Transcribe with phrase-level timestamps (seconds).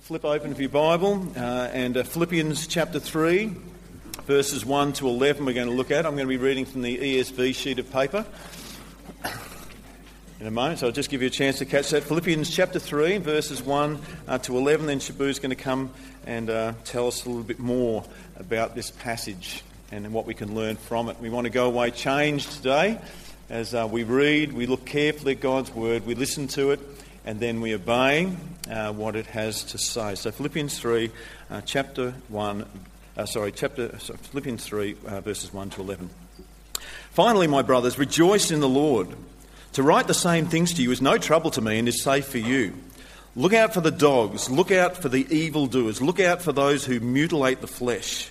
[0.00, 3.54] flip open your Bible uh, and uh, Philippians chapter 3,
[4.24, 6.06] verses 1 to 11, we're going to look at.
[6.06, 8.24] I'm going to be reading from the ESV sheet of paper
[10.40, 12.02] in a moment, so I'll just give you a chance to catch that.
[12.02, 14.86] Philippians chapter 3, verses 1 uh, to 11.
[14.86, 15.90] Then Shabu's going to come
[16.26, 18.04] and uh, tell us a little bit more
[18.36, 19.62] about this passage
[19.92, 21.20] and what we can learn from it.
[21.20, 22.98] We want to go away changed today
[23.48, 26.80] as uh, we read, we look carefully at God's word, we listen to it
[27.24, 28.32] and then we obey
[28.70, 30.14] uh, what it has to say.
[30.14, 31.10] So Philippians 3,
[31.50, 32.64] uh, chapter 1,
[33.16, 36.10] uh, sorry, chapter, sorry, Philippians 3, uh, verses 1 to 11.
[37.10, 39.08] Finally, my brothers, rejoice in the Lord.
[39.74, 42.26] To write the same things to you is no trouble to me and is safe
[42.26, 42.74] for you.
[43.36, 46.98] Look out for the dogs, look out for the evildoers, look out for those who
[46.98, 48.30] mutilate the flesh.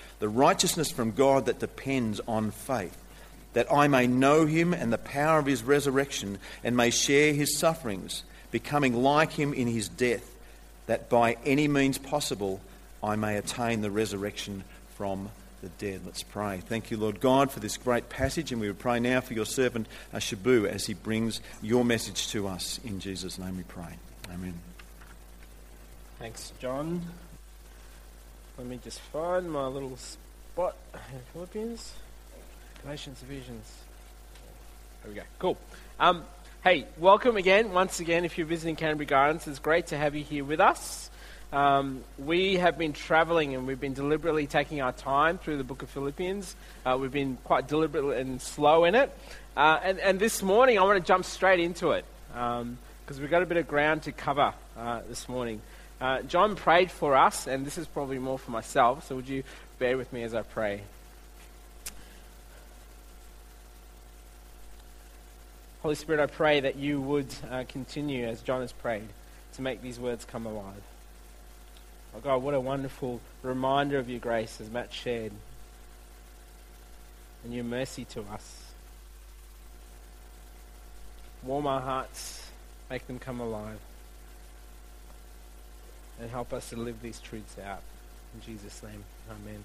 [0.21, 2.95] the righteousness from God that depends on faith,
[3.53, 7.57] that I may know him and the power of his resurrection and may share his
[7.57, 10.33] sufferings, becoming like him in his death,
[10.85, 12.61] that by any means possible
[13.03, 14.63] I may attain the resurrection
[14.95, 15.29] from
[15.63, 16.01] the dead.
[16.05, 16.61] Let's pray.
[16.67, 19.45] Thank you, Lord God, for this great passage, and we would pray now for your
[19.45, 22.79] servant uh, Shabu as he brings your message to us.
[22.85, 23.95] In Jesus' name we pray.
[24.31, 24.53] Amen.
[26.19, 27.01] Thanks, John.
[28.61, 31.93] Let me just find my little spot in Philippians.
[32.83, 33.73] Galatians, Ephesians.
[35.01, 35.23] There we go.
[35.39, 35.57] Cool.
[35.99, 36.23] Um,
[36.63, 39.47] hey, welcome again, once again, if you're visiting Canterbury Gardens.
[39.47, 41.09] It's great to have you here with us.
[41.51, 45.81] Um, we have been traveling and we've been deliberately taking our time through the book
[45.81, 46.55] of Philippians.
[46.85, 49.11] Uh, we've been quite deliberate and slow in it.
[49.57, 52.77] Uh, and, and, this morning, I want to jump straight into it because um,
[53.19, 55.61] we've got a bit of ground to cover uh, this morning.
[56.01, 59.43] Uh, John prayed for us, and this is probably more for myself, so would you
[59.77, 60.81] bear with me as I pray?
[65.83, 69.07] Holy Spirit, I pray that you would uh, continue, as John has prayed,
[69.53, 70.81] to make these words come alive.
[72.15, 75.31] Oh God, what a wonderful reminder of your grace as Matt shared,
[77.43, 78.63] and your mercy to us.
[81.43, 82.49] Warm our hearts,
[82.89, 83.77] make them come alive
[86.21, 87.81] and help us to live these truths out.
[88.35, 89.63] In Jesus' name, amen.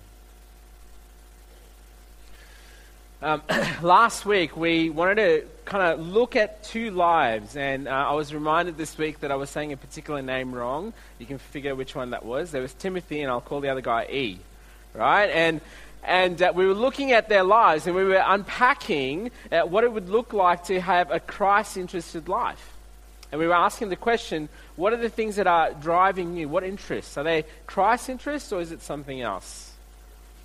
[3.22, 3.42] Um,
[3.82, 8.34] last week, we wanted to kind of look at two lives, and uh, I was
[8.34, 10.92] reminded this week that I was saying a particular name wrong.
[11.18, 12.50] You can figure which one that was.
[12.50, 14.38] There was Timothy, and I'll call the other guy E.
[14.94, 15.30] Right?
[15.30, 15.60] And
[16.02, 19.92] and uh, we were looking at their lives, and we were unpacking uh, what it
[19.92, 22.75] would look like to have a Christ-interested life.
[23.32, 26.48] And we were asking the question what are the things that are driving you?
[26.48, 27.16] What interests?
[27.16, 29.72] Are they Christ interests or is it something else?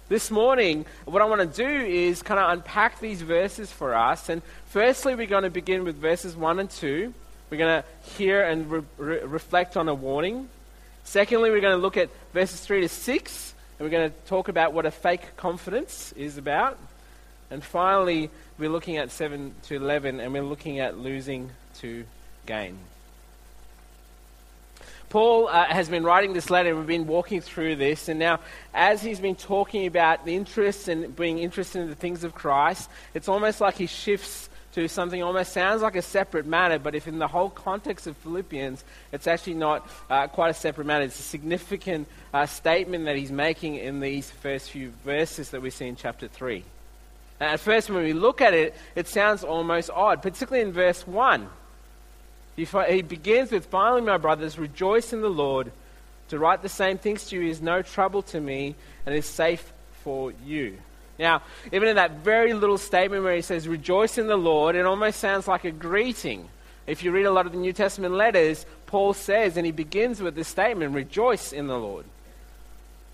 [0.10, 4.28] This morning, what I want to do is kind of unpack these verses for us.
[4.28, 7.14] And firstly, we're going to begin with verses 1 and 2.
[7.50, 10.50] We're going to hear and re- re- reflect on a warning.
[11.06, 14.50] Secondly, we're going to look at verses 3 to 6, and we're going to talk
[14.50, 16.78] about what a fake confidence is about.
[17.50, 22.04] And finally, we're looking at 7 to 11, and we're looking at losing to
[22.52, 22.78] gain.
[25.08, 28.10] Paul uh, has been writing this letter, we've been walking through this.
[28.10, 28.42] And now,
[28.74, 32.90] as he's been talking about the interests and being interested in the things of Christ,
[33.14, 37.08] it's almost like he shifts to something almost sounds like a separate matter, but if
[37.08, 38.84] in the whole context of Philippians,
[39.14, 41.06] it's actually not uh, quite a separate matter.
[41.06, 45.70] It's a significant uh, statement that he's making in these first few verses that we
[45.70, 46.64] see in chapter 3.
[47.40, 51.50] at first, when we look at it, it sounds almost odd, particularly in verse 1.
[52.56, 55.72] He, begins with, Finally, my brothers, rejoice in the Lord.
[56.30, 58.76] To write the same things to you is no trouble to me
[59.06, 59.72] and is safe
[60.04, 60.78] for you.
[61.20, 64.86] Now, even in that very little statement where he says, Rejoice in the Lord, it
[64.86, 66.48] almost sounds like a greeting.
[66.88, 70.22] If you read a lot of the New Testament letters, Paul says, and he begins
[70.22, 72.06] with this statement, Rejoice in the Lord.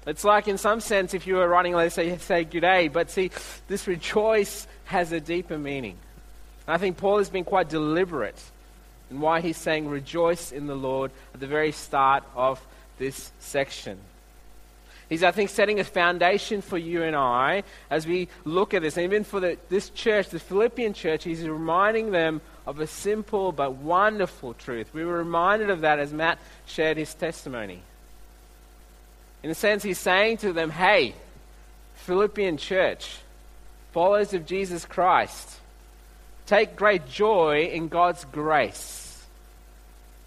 [0.06, 3.12] It's like, in some sense, if you were writing, let's say, say good day, but
[3.12, 3.30] see,
[3.68, 5.98] this rejoice has a deeper meaning.
[6.66, 8.42] And I think Paul has been quite deliberate
[9.10, 12.66] in why he's saying rejoice in the Lord at the very start of
[12.98, 13.98] this section.
[15.10, 18.98] He's, I think, setting a foundation for you and I as we look at this.
[18.98, 23.54] And even for the, this church, the Philippian church, he's reminding them of a simple
[23.54, 24.94] but wonderful truth.
[24.94, 27.82] We were reminded of that as Matt shared his testimony.
[29.44, 31.16] In a sense, he's saying to them, hey,
[31.96, 33.20] Philippian church,
[33.94, 35.60] followers of Jesus Christ,
[36.48, 39.24] take great joy in God's grace.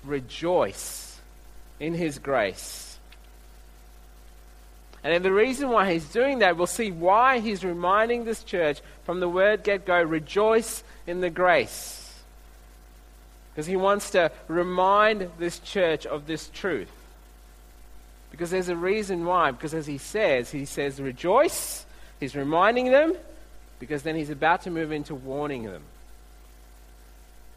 [0.04, 1.18] Rejoice
[1.80, 2.98] in his grace.
[5.02, 8.80] And then the reason why he's doing that, we'll see why he's reminding this church
[9.04, 11.96] from the word get go, rejoice in the grace.
[13.52, 16.90] Because he wants to remind this church of this truth.
[18.30, 19.50] Because there's a reason why.
[19.50, 21.84] Because as he says, he says, rejoice.
[22.20, 23.16] He's reminding them,
[23.78, 25.82] because then he's about to move into warning them.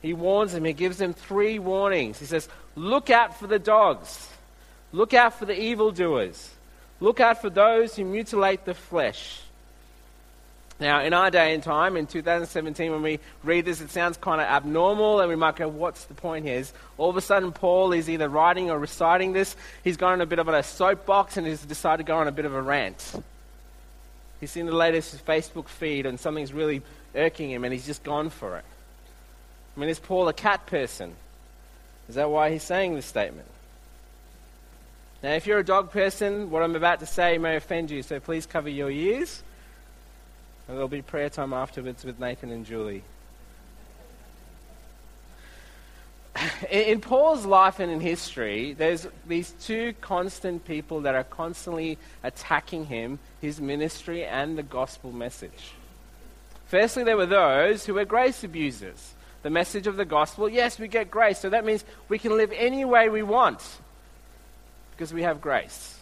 [0.04, 2.20] He warns them, he gives them three warnings.
[2.20, 4.30] He says, Look out for the dogs,
[4.92, 6.52] look out for the evildoers,
[7.00, 9.40] look out for those who mutilate the flesh.
[10.80, 14.42] Now, in our day and time, in 2017, when we read this, it sounds kind
[14.42, 16.66] of abnormal, and we might go, What's the point here?
[16.98, 19.56] All of a sudden, Paul is either writing or reciting this.
[19.86, 22.32] He's gone on a bit of a soapbox and he's decided to go on a
[22.34, 23.24] bit of a rant.
[24.42, 26.82] He's seen the latest Facebook feed and something's really
[27.16, 28.66] irking him, and he's just gone for it.
[29.76, 31.16] I mean, is Paul a cat person?
[32.10, 33.48] Is that why he's saying this statement?
[35.24, 38.20] Now, if you're a dog person, what I'm about to say may offend you, so
[38.20, 39.42] please cover your ears.
[40.68, 43.04] And there'll be prayer time afterwards with Nathan and Julie.
[46.70, 52.86] In Paul's life and in history, there's these two constant people that are constantly attacking
[52.86, 55.74] him, his ministry, and the gospel message.
[56.66, 59.13] Firstly, there were those who were grace abusers.
[59.44, 62.52] The message of the gospel yes, we get grace, so that means we can live
[62.56, 63.62] any way we want
[64.92, 66.00] because we have grace.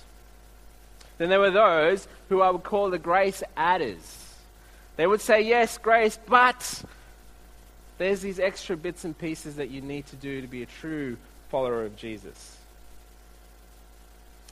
[1.17, 4.35] Then there were those who I would call the grace adders.
[4.95, 6.83] They would say, yes, grace, but
[7.97, 11.17] there's these extra bits and pieces that you need to do to be a true
[11.49, 12.57] follower of Jesus.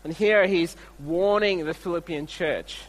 [0.03, 2.79] And here he's warning the Philippian church.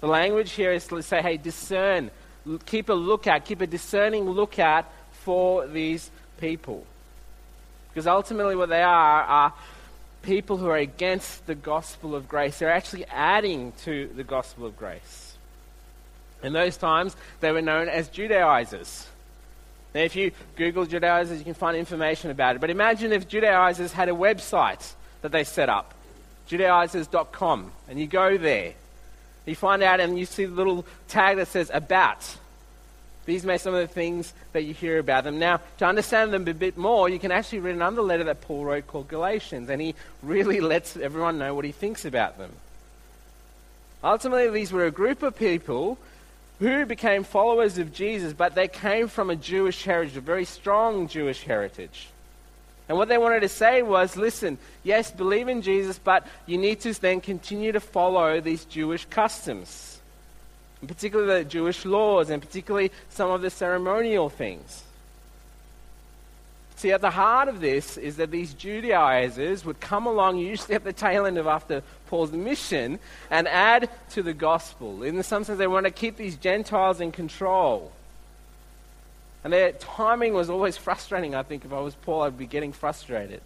[0.00, 2.10] The language here is to say, hey, discern,
[2.66, 4.90] keep a lookout, keep a discerning lookout
[5.28, 6.10] for these
[6.40, 6.86] people.
[7.90, 9.52] Because ultimately, what they are are
[10.22, 12.58] people who are against the gospel of grace.
[12.58, 15.36] They're actually adding to the gospel of grace.
[16.42, 19.06] In those times, they were known as Judaizers.
[19.94, 22.62] Now, if you Google Judaizers, you can find information about it.
[22.62, 25.92] But imagine if Judaizers had a website that they set up,
[26.46, 28.72] judaizers.com, and you go there.
[29.44, 32.24] You find out and you see the little tag that says about.
[33.28, 35.38] These may some of the things that you hear about them.
[35.38, 38.64] Now, to understand them a bit more, you can actually read another letter that Paul
[38.64, 42.50] wrote called Galatians, and he really lets everyone know what he thinks about them.
[44.02, 45.98] Ultimately, these were a group of people
[46.58, 51.06] who became followers of Jesus, but they came from a Jewish heritage, a very strong
[51.06, 52.08] Jewish heritage.
[52.88, 56.80] And what they wanted to say was listen, yes, believe in Jesus, but you need
[56.80, 59.68] to then continue to follow these Jewish customs,
[60.86, 64.84] particularly the Jewish laws, and particularly some of the ceremonial things.
[66.76, 70.84] See, at the heart of this is that these Judaizers would come along, usually at
[70.84, 75.02] the tail end of after Paul's mission, and add to the gospel.
[75.02, 77.90] In some sense, they want to keep these Gentiles in control.
[79.42, 81.64] And their timing was always frustrating, I think.
[81.64, 83.40] If I was Paul, I'd be getting frustrated.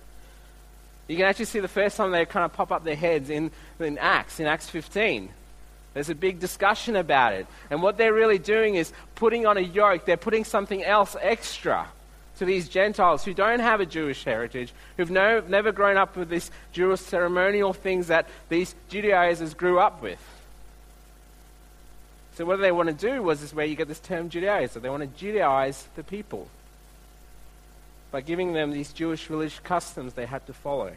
[1.08, 3.50] You can actually see the first time they kind of pop up their heads in,
[3.80, 5.30] in Acts, in Acts 15.
[5.94, 7.46] There's a big discussion about it.
[7.70, 11.88] And what they're really doing is putting on a yoke, they're putting something else extra
[12.38, 16.30] to these Gentiles who don't have a Jewish heritage, who've no, never grown up with
[16.30, 20.20] these Jewish ceremonial things that these Judaizers grew up with.
[22.34, 24.80] So what they want to do was this where you get this term Judaizer.
[24.80, 26.48] They want to Judaize the people
[28.10, 30.92] by giving them these Jewish religious customs they had to follow.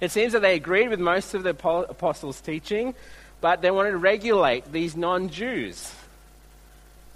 [0.00, 2.94] It seems that they agreed with most of the apostles' teaching,
[3.42, 5.92] but they wanted to regulate these non-Jews.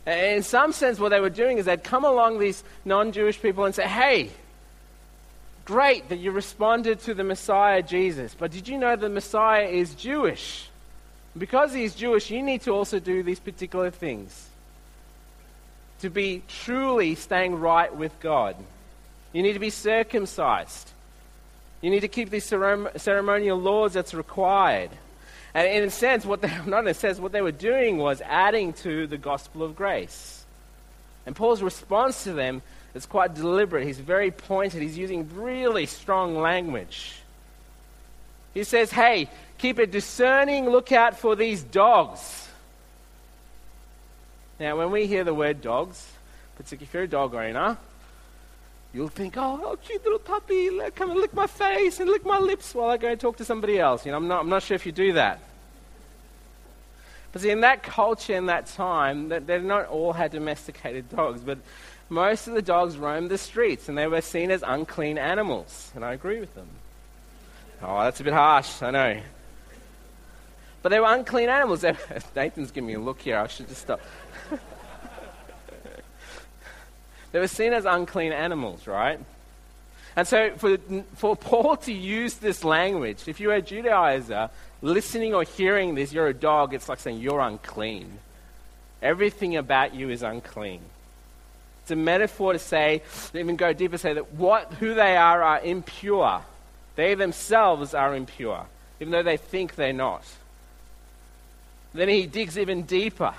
[0.07, 3.65] In some sense, what they were doing is they'd come along these non Jewish people
[3.65, 4.31] and say, hey,
[5.65, 9.95] great that you responded to the Messiah Jesus, but did you know the Messiah is
[9.95, 10.69] Jewish?
[11.39, 14.49] Because he's Jewish, you need to also do these particular things
[16.01, 18.57] to be truly staying right with God.
[19.33, 20.91] You need to be circumcised.
[21.83, 24.91] You need to keep these ceremonial laws that's required.
[25.57, 28.21] And in a sense, what they, not in a sense, what they were doing was
[28.21, 30.45] adding to the gospel of grace.
[31.25, 32.61] And Paul's response to them
[32.95, 33.87] is quite deliberate.
[33.87, 34.83] He's very pointed.
[34.83, 37.23] He's using really strong language.
[38.53, 42.49] He says, hey, keep a discerning lookout for these dogs.
[44.61, 46.07] Now, when we hear the word dogs,
[46.57, 47.79] particularly if you're a dog owner,
[48.93, 52.39] you'll think, oh, oh, cute little puppy, come and lick my face and lick my
[52.39, 54.07] lips while I go and talk to somebody else.
[54.07, 55.41] You know, I'm not, I'm not sure if you do that.
[57.33, 61.59] But see, in that culture, in that time, they not all had domesticated dogs, but
[62.09, 65.91] most of the dogs roamed the streets and they were seen as unclean animals.
[65.95, 66.69] And I agree with them.
[67.83, 69.21] Oh, that's a bit harsh, I know.
[70.83, 71.83] But they were unclean animals.
[72.37, 73.39] Nathan's giving me a look here.
[73.39, 74.01] I should just stop.
[77.37, 79.21] They were seen as unclean animals, right?
[80.17, 80.79] And so for,
[81.17, 84.49] for Paul to use this language, if you're a Judaizer,
[84.81, 88.21] listening or hearing this, you're a dog, it's like saying you're unclean.
[89.03, 90.81] Everything about you is unclean.
[91.83, 93.03] It's a metaphor to say,
[93.35, 96.41] even go deeper, say that what, who they are are impure.
[96.95, 98.65] They themselves are impure,
[98.99, 100.25] even though they think they're not.
[101.93, 103.35] Then he digs even deeper.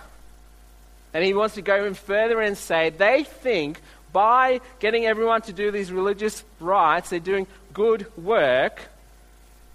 [1.17, 3.81] And he wants to go even further and say they think
[4.13, 8.87] by getting everyone to do these religious rites, they're doing good work.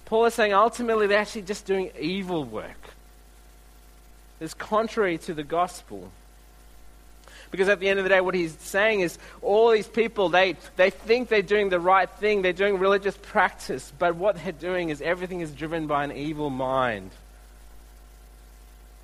[0.04, 2.90] Paul is saying ultimately they're actually just doing evil work.
[4.38, 6.12] It's contrary to the gospel.
[7.50, 10.54] Because at the end of the day, what he's saying is all these people, they,
[10.76, 14.90] they think they're doing the right thing, they're doing religious practice, but what they're doing
[14.90, 17.10] is everything is driven by an evil mind.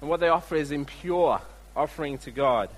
[0.00, 1.40] And what they offer is impure
[1.78, 2.68] offering to God.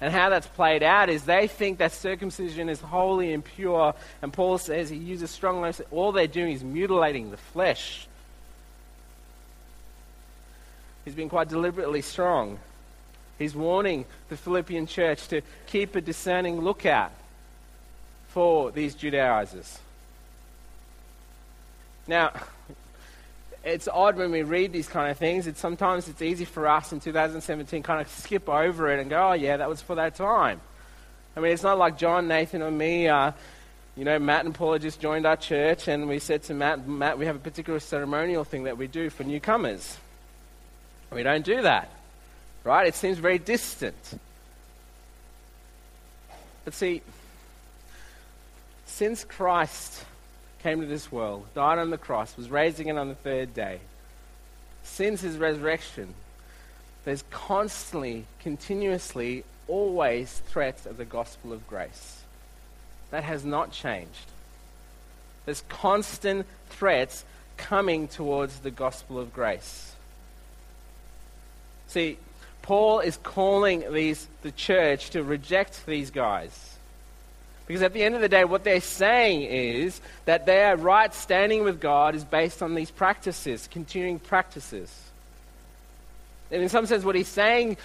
[0.00, 4.56] And how that's played out is they think that circumcision is wholly impure, and Paul
[4.56, 5.86] says he uses strong language.
[5.90, 8.06] All they're doing is mutilating the flesh.
[11.04, 12.58] He's been quite deliberately strong.
[13.38, 17.12] He's warning the Philippian church to keep a discerning lookout
[18.28, 19.78] for these Judaizers.
[22.06, 22.32] Now,
[23.64, 25.46] it's odd when we read these kind of things.
[25.46, 29.30] It's sometimes it's easy for us in 2017 kind of skip over it and go,
[29.30, 30.60] "Oh yeah, that was for that time."
[31.36, 33.08] I mean, it's not like John, Nathan, or me.
[33.08, 33.32] Uh,
[33.96, 37.18] you know, Matt and Paula just joined our church, and we said to Matt, "Matt,
[37.18, 39.98] we have a particular ceremonial thing that we do for newcomers."
[41.12, 41.90] We don't do that.
[42.62, 42.86] Right?
[42.86, 44.20] It seems very distant.
[46.64, 47.02] But see,
[48.86, 50.04] since Christ
[50.62, 53.80] came to this world, died on the cross, was raised again on the third day,
[54.82, 56.14] since his resurrection,
[57.04, 62.22] there's constantly, continuously, always threats of the gospel of grace.
[63.10, 64.26] That has not changed.
[65.46, 67.24] There's constant threats
[67.56, 69.94] coming towards the gospel of grace.
[71.88, 72.18] See,
[72.62, 76.69] Paul is calling these, the church to reject these guys.
[77.70, 81.62] Because at the end of the day, what they're saying is that their right standing
[81.62, 84.92] with God is based on these practices, continuing practices.
[86.50, 87.76] And in some sense, what he's saying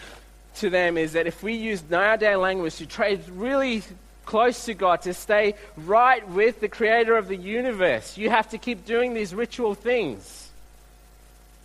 [0.56, 3.84] to them is that if we use nowadays language to trade really
[4.26, 8.58] close to God, to stay right with the creator of the universe, you have to
[8.58, 10.50] keep doing these ritual things.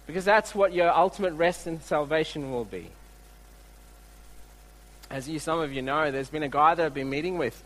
[0.07, 2.91] Because that's what your ultimate rest and salvation will be
[5.11, 7.61] as you, some of you know, there's been a guy that I've been meeting with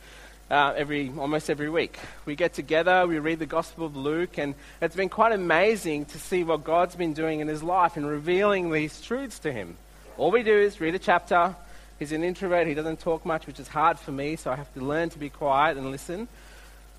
[0.51, 1.99] uh, every, almost every week.
[2.27, 6.19] We get together, we read the Gospel of Luke, and it's been quite amazing to
[6.19, 9.77] see what God's been doing in his life and revealing these truths to him.
[10.17, 11.55] All we do is read a chapter.
[11.99, 14.73] He's an introvert, he doesn't talk much, which is hard for me, so I have
[14.75, 16.29] to learn to be quiet and listen.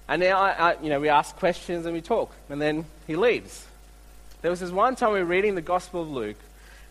[0.07, 3.15] And now, I, I, you know, we ask questions and we talk, and then he
[3.15, 3.65] leaves.
[4.41, 6.37] There was this one time we were reading the Gospel of Luke,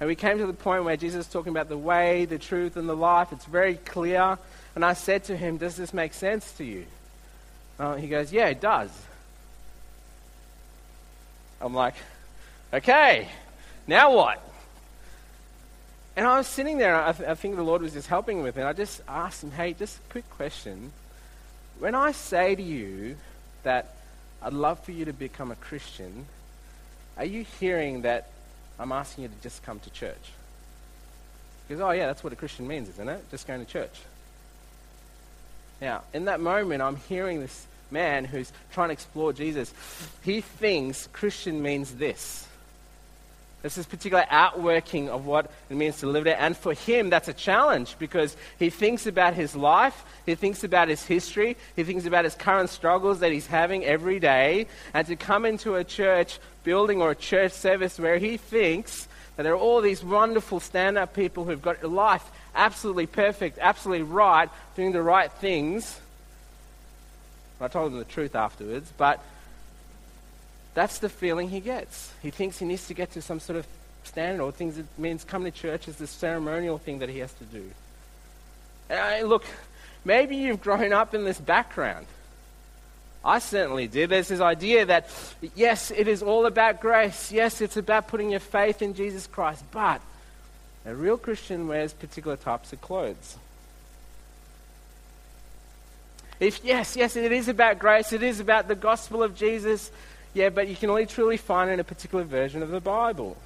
[0.01, 2.77] and we came to the point where Jesus is talking about the way, the truth,
[2.77, 3.33] and the life.
[3.33, 4.39] It's very clear.
[4.75, 6.87] And I said to him, Does this make sense to you?
[7.79, 8.91] Uh, he goes, Yeah, it does.
[11.61, 11.95] I'm like,
[12.73, 13.29] Okay,
[13.87, 14.43] now what?
[16.17, 18.57] And I was sitting there, I, th- I think the Lord was just helping with
[18.57, 18.65] it.
[18.65, 20.93] I just asked him, Hey, just a quick question.
[21.79, 23.17] When I say to you
[23.63, 23.95] that
[24.43, 26.27] I'd love for you to become a Christian,
[27.17, 28.29] are you hearing that
[28.79, 30.33] I'm asking you to just come to church.
[31.69, 33.31] Goes, Oh, yeah, that's what a Christian means, isn't it?
[33.31, 33.93] Just going to church.
[35.85, 39.71] Now, in that moment, I'm hearing this man who's trying to explore Jesus.
[40.23, 42.49] He thinks Christian means this.
[43.61, 46.39] This particular outworking of what it means to live there.
[46.41, 50.89] And for him, that's a challenge because he thinks about his life, he thinks about
[50.89, 54.67] his history, he thinks about his current struggles that he's having every day.
[54.95, 59.43] And to come into a church building or a church service where he thinks that
[59.43, 64.49] there are all these wonderful stand up people who've got life absolutely perfect, absolutely right,
[64.77, 66.01] doing the right things.
[67.61, 69.23] I told him the truth afterwards, but
[70.75, 72.13] that's the feeling he gets.
[72.23, 73.67] He thinks he needs to get to some sort of
[74.03, 77.33] standard or things that means coming to church is the ceremonial thing that he has
[77.35, 77.71] to do.
[78.91, 79.45] I, look,
[80.05, 82.07] maybe you've grown up in this background.
[83.25, 84.11] I certainly did.
[84.11, 85.09] There's this idea that,
[85.55, 87.33] yes, it is all about grace.
[87.33, 89.65] Yes, it's about putting your faith in Jesus Christ.
[89.73, 90.03] But
[90.85, 93.37] a real Christian wears particular types of clothes.
[96.41, 99.91] If, yes, yes, it is about grace, it is about the gospel of Jesus,
[100.35, 103.37] yeah, but you can only truly find it in a particular version of the Bible.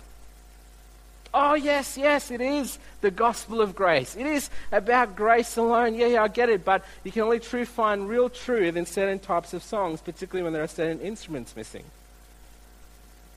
[1.34, 4.16] Oh, yes, yes, it is the gospel of grace.
[4.16, 5.94] It is about grace alone.
[5.94, 6.64] Yeah, yeah, I get it.
[6.64, 10.54] But you can only true find real truth in certain types of songs, particularly when
[10.54, 11.84] there are certain instruments missing.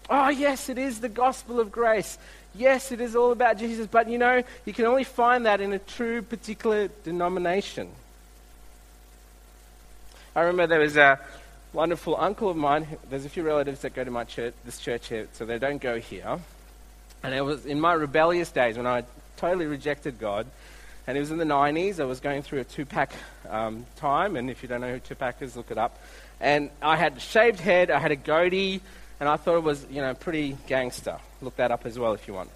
[0.10, 2.18] Oh, yes, it is the gospel of grace.
[2.54, 3.88] Yes, it is all about Jesus.
[3.88, 7.90] But you know, you can only find that in a true particular denomination.
[10.36, 11.20] I remember there was a
[11.74, 12.88] wonderful uncle of mine.
[13.10, 15.82] There's a few relatives that go to my church, this church here, so they don't
[15.82, 16.40] go here.
[17.24, 19.04] And it was in my rebellious days when I
[19.38, 20.48] totally rejected God.
[21.08, 22.00] And it was in the 90s.
[22.00, 23.12] I was going through a Tupac
[23.50, 24.36] um, time.
[24.36, 26.00] And if you don't know who Tupac is, look it up.
[26.40, 28.82] And I had a shaved head, I had a goatee,
[29.22, 31.18] and I thought it was, you know, pretty gangster.
[31.42, 32.50] Look that up as well if you want.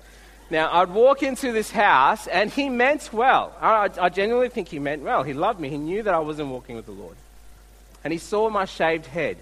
[0.50, 3.55] Now, I'd walk into this house, and he meant well.
[3.62, 5.24] I, I genuinely think he meant well.
[5.24, 5.69] He loved me.
[5.69, 7.15] He knew that I wasn't walking with the Lord
[8.05, 9.36] and he saw my shaved head.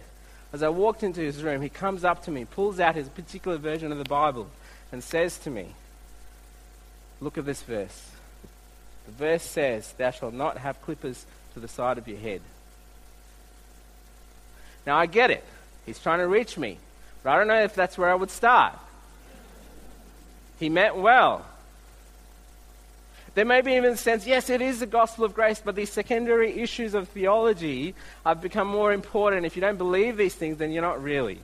[0.54, 3.58] As I walked into his room, he comes up to me, pulls out his particular
[3.58, 4.48] version of the Bible,
[4.92, 5.68] and says to me,
[7.20, 8.12] Look at this verse.
[9.06, 12.42] The verse says, Thou shalt not have clippers to the side of your head.
[14.88, 15.44] Now I get it.
[15.86, 16.78] He's trying to reach me.
[17.24, 18.78] But I don't know if that's where I would start.
[20.60, 21.46] He meant well.
[23.36, 25.92] There may be even a sense, yes, it is the gospel of grace, but these
[25.92, 29.46] secondary issues of theology have become more important.
[29.46, 31.40] If you don't believe these things, then you're not really.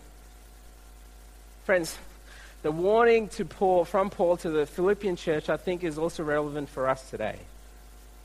[1.65, 1.97] Friends,
[2.61, 6.69] the warning to Paul, from Paul to the Philippian church, I think, is also relevant
[6.69, 7.37] for us today.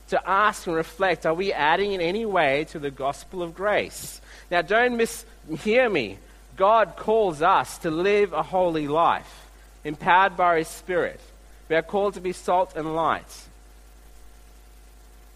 [0.08, 4.20] To ask and reflect, are we adding in any way to the gospel of grace?
[4.50, 6.18] Now, don't mishear me.
[6.56, 9.48] God calls us to live a holy life,
[9.84, 11.20] empowered by His Spirit.
[11.68, 13.44] We are called to be salt and light.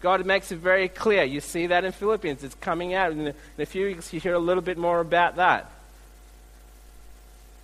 [0.01, 1.23] God makes it very clear.
[1.23, 2.43] You see that in Philippians.
[2.43, 3.11] It's coming out.
[3.11, 5.69] In a few weeks, you hear a little bit more about that.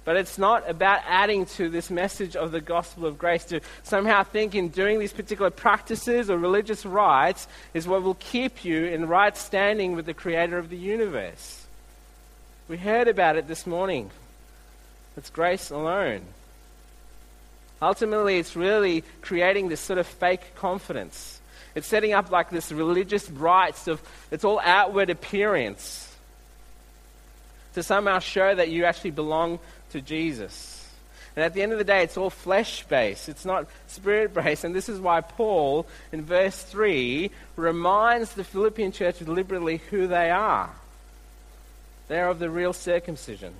[0.04, 4.24] But it's not about adding to this message of the gospel of grace to somehow
[4.24, 9.08] think in doing these particular practices or religious rites is what will keep you in
[9.08, 11.65] right standing with the creator of the universe.
[12.68, 14.12] We heard about it this morning.
[15.18, 16.22] It's grace alone.
[17.82, 21.36] Ultimately, it's really creating this sort of fake confidence
[21.76, 24.02] it's setting up like this religious rites of,
[24.32, 26.16] it's all outward appearance
[27.74, 29.60] to somehow show that you actually belong
[29.92, 30.90] to Jesus.
[31.36, 34.64] And at the end of the day, it's all flesh based, it's not spirit based.
[34.64, 40.32] And this is why Paul, in verse 3, reminds the Philippian church deliberately who they
[40.32, 40.72] are.
[42.08, 43.54] They are of the real circumcision.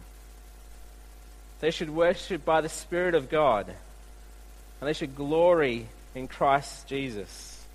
[1.60, 3.68] They should worship by the Spirit of God.
[3.68, 7.66] And they should glory in Christ Jesus.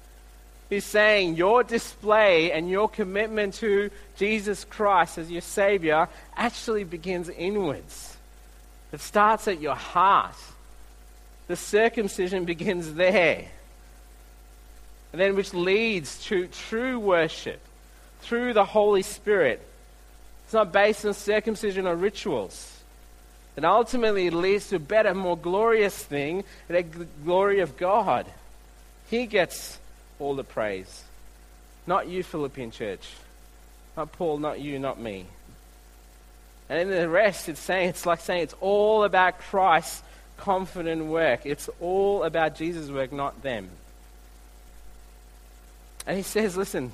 [0.69, 7.29] He's saying your display and your commitment to Jesus Christ as your Savior actually begins
[7.29, 8.17] inwards.
[8.93, 10.37] It starts at your heart.
[11.49, 13.47] The circumcision begins there.
[15.13, 17.61] And then which leads to true worship
[18.21, 19.67] through the Holy Spirit.
[20.51, 22.81] It's not based on circumcision or rituals.
[23.57, 28.27] And ultimately it leads to a better, more glorious thing, the glory of God.
[29.09, 29.79] He gets
[30.19, 31.05] all the praise.
[31.87, 33.11] Not you, Philippian church.
[33.97, 35.27] Not Paul, not you, not me.
[36.69, 40.03] And in the rest, it's saying it's like saying it's all about Christ's
[40.37, 41.47] confident work.
[41.47, 43.69] It's all about Jesus' work, not them.
[46.09, 46.91] And he says, listen,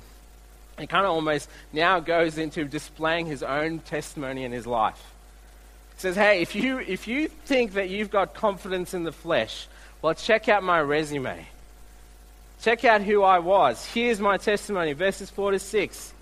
[0.79, 5.01] he kind of almost now goes into displaying his own testimony in his life.
[5.95, 9.67] He says, hey, if you, if you think that you've got confidence in the flesh,
[10.01, 11.47] well, check out my resume.
[12.61, 13.83] Check out who I was.
[13.85, 16.13] Here's my testimony, verses 4 to 6.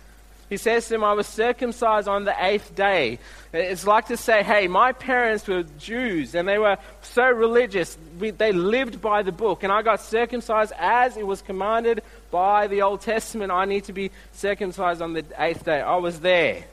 [0.50, 3.18] He says to him, I was circumcised on the eighth day.
[3.52, 7.98] It's like to say, hey, my parents were Jews and they were so religious.
[8.20, 9.64] We, they lived by the book.
[9.64, 13.52] And I got circumcised as it was commanded by the Old Testament.
[13.52, 15.82] I need to be circumcised on the eighth day.
[15.82, 16.64] I was there.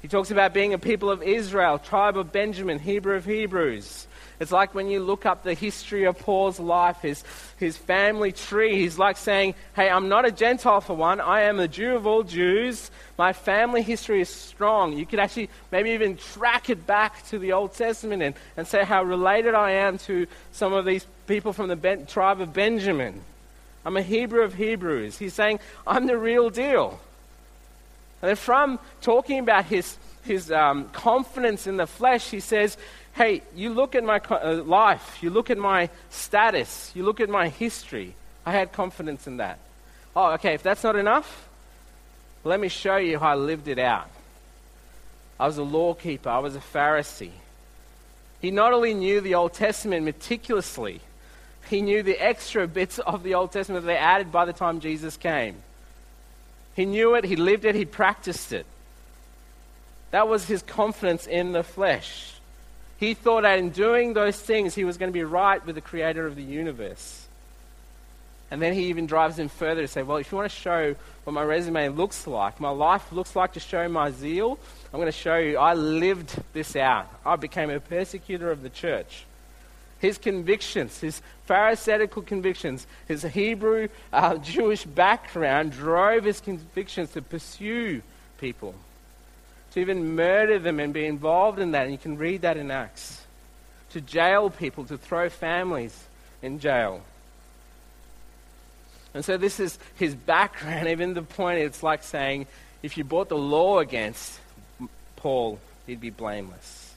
[0.00, 4.06] He talks about being a people of Israel, tribe of Benjamin, Hebrew of Hebrews.
[4.40, 7.22] It's like when you look up the history of Paul's life, his,
[7.58, 8.74] his family tree.
[8.76, 11.20] He's like saying, Hey, I'm not a Gentile for one.
[11.20, 12.90] I am a Jew of all Jews.
[13.18, 14.94] My family history is strong.
[14.94, 18.82] You could actually maybe even track it back to the Old Testament and, and say
[18.82, 23.20] how related I am to some of these people from the ben- tribe of Benjamin.
[23.84, 25.18] I'm a Hebrew of Hebrews.
[25.18, 26.98] He's saying, I'm the real deal.
[28.22, 32.78] And then from talking about his, his um, confidence in the flesh, he says,
[33.14, 37.28] Hey, you look at my uh, life, you look at my status, you look at
[37.28, 38.14] my history.
[38.46, 39.58] I had confidence in that.
[40.16, 41.48] Oh, okay, if that's not enough,
[42.44, 44.08] let me show you how I lived it out.
[45.38, 47.32] I was a law keeper, I was a Pharisee.
[48.40, 51.00] He not only knew the Old Testament meticulously,
[51.68, 54.80] he knew the extra bits of the Old Testament that they added by the time
[54.80, 55.56] Jesus came.
[56.74, 58.66] He knew it, he lived it, he practiced it.
[60.10, 62.39] That was his confidence in the flesh.
[63.00, 65.80] He thought that in doing those things, he was going to be right with the
[65.80, 67.26] creator of the universe.
[68.50, 70.94] And then he even drives him further to say, well, if you want to show
[71.24, 74.58] what my resume looks like, my life looks like to show my zeal,
[74.92, 77.08] I'm going to show you I lived this out.
[77.24, 79.24] I became a persecutor of the church
[80.00, 88.02] his convictions, his Pharisaical convictions, his Hebrew uh, Jewish background drove his convictions to pursue
[88.38, 88.74] people,
[89.72, 91.84] to even murder them and be involved in that.
[91.84, 93.22] And you can read that in Acts.
[93.90, 95.96] To jail people, to throw families
[96.42, 97.02] in jail.
[99.14, 102.46] And so this is his background, even the point it's like saying
[102.82, 104.38] if you brought the law against
[105.16, 106.94] Paul, he'd be blameless.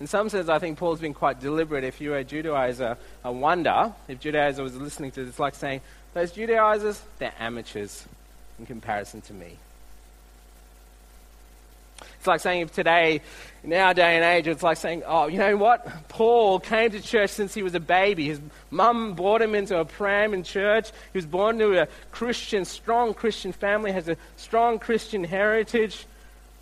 [0.00, 1.84] In some sense, I think Paul's been quite deliberate.
[1.84, 5.80] If you're a Judaizer, I wonder if Judaizer was listening to this, it's like saying,
[6.12, 8.04] those Judaizers, they're amateurs
[8.58, 9.56] in comparison to me.
[12.24, 13.20] It's like saying today,
[13.64, 16.08] in our day and age, it's like saying, oh, you know what?
[16.08, 18.28] Paul came to church since he was a baby.
[18.28, 20.90] His mum brought him into a pram in church.
[21.12, 26.06] He was born to a Christian, strong Christian family, has a strong Christian heritage.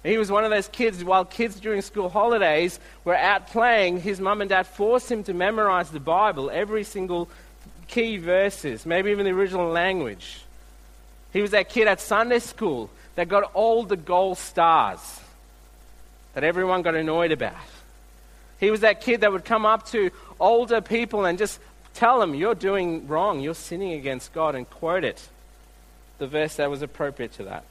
[0.03, 4.18] He was one of those kids, while kids during school holidays were out playing, his
[4.18, 7.29] mum and dad forced him to memorize the Bible, every single
[7.87, 10.42] key verses, maybe even the original language.
[11.33, 15.20] He was that kid at Sunday school that got all the gold stars
[16.35, 17.55] that everyone got annoyed about.
[18.59, 21.59] He was that kid that would come up to older people and just
[21.95, 25.29] tell them, You're doing wrong, you're sinning against God, and quote it,
[26.18, 27.64] the verse that was appropriate to that.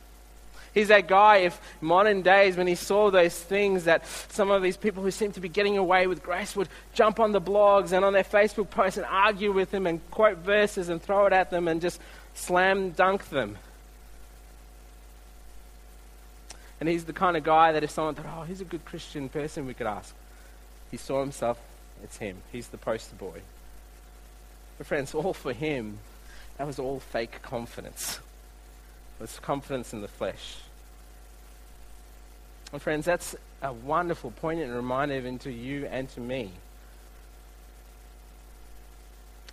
[0.73, 4.77] He's that guy, if modern days, when he saw those things that some of these
[4.77, 8.05] people who seem to be getting away with grace would jump on the blogs and
[8.05, 11.49] on their Facebook posts and argue with them and quote verses and throw it at
[11.49, 11.99] them and just
[12.35, 13.57] slam dunk them.
[16.81, 19.29] And he's the kind of guy that if someone thought, oh, he's a good Christian
[19.29, 20.15] person, we could ask.
[20.89, 21.61] He saw himself,
[22.03, 22.37] it's him.
[22.51, 23.41] He's the poster boy.
[24.79, 25.99] But friends, all for him,
[26.57, 28.19] that was all fake confidence.
[29.21, 30.57] It's confidence in the flesh.
[32.73, 36.51] And friends, that's a wonderful, poignant reminder even to you and to me.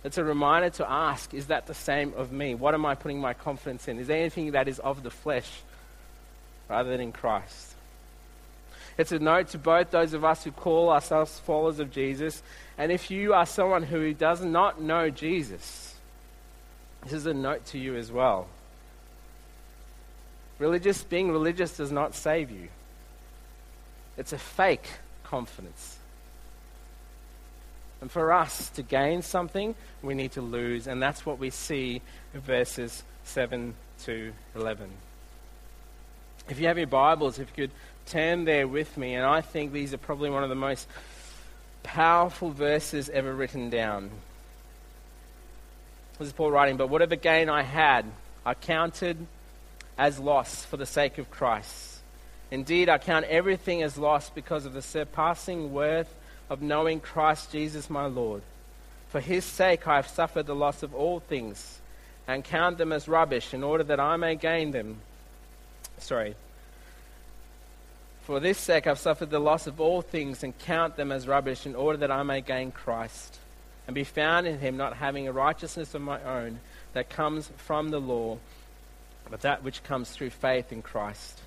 [0.03, 2.55] It's a reminder to ask, is that the same of me?
[2.55, 3.99] What am I putting my confidence in?
[3.99, 5.61] Is there anything that is of the flesh
[6.69, 7.75] rather than in Christ?
[8.97, 12.43] It's a note to both those of us who call ourselves followers of Jesus,
[12.77, 15.95] and if you are someone who does not know Jesus,
[17.03, 18.47] this is a note to you as well.
[20.59, 22.67] Religious, being religious does not save you.
[24.17, 24.89] It's a fake
[25.23, 25.97] confidence.
[28.01, 30.87] And for us to gain something, we need to lose.
[30.87, 32.01] And that's what we see
[32.33, 34.89] in verses 7 to 11.
[36.49, 37.75] If you have your Bibles, if you could
[38.07, 40.87] turn there with me, and I think these are probably one of the most
[41.83, 44.09] powerful verses ever written down.
[46.17, 48.03] This is Paul writing, but whatever gain I had,
[48.43, 49.27] I counted
[49.95, 51.99] as loss for the sake of Christ.
[52.49, 56.11] Indeed, I count everything as loss because of the surpassing worth
[56.49, 58.41] of knowing Christ Jesus my Lord.
[59.09, 61.79] For his sake I have suffered the loss of all things
[62.27, 65.01] and count them as rubbish in order that I may gain them.
[66.01, 66.35] Sorry.
[68.23, 71.65] For this sake I've suffered the loss of all things and count them as rubbish
[71.65, 73.39] in order that I may gain Christ
[73.87, 76.59] and be found in him, not having a righteousness of my own
[76.93, 78.37] that comes from the law
[79.29, 81.39] but that which comes through faith in Christ.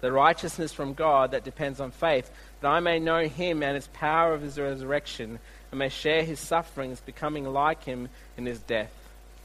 [0.00, 3.88] The righteousness from God that depends on faith, that I may know him and his
[3.88, 5.38] power of his resurrection,
[5.70, 8.92] and may share his sufferings, becoming like him in his death,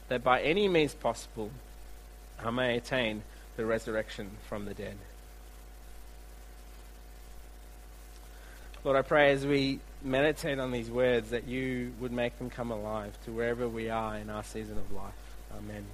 [0.08, 1.50] that by any means possible
[2.42, 3.22] I may attain
[3.62, 4.96] the resurrection from the dead.
[8.82, 12.72] Lord, I pray as we meditate on these words that you would make them come
[12.72, 15.14] alive to wherever we are in our season of life.
[15.56, 15.84] Amen.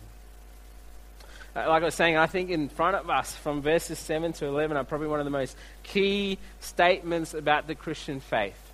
[1.55, 4.47] Uh, like I was saying, I think in front of us, from verses 7 to
[4.47, 8.73] 11, are probably one of the most key statements about the Christian faith.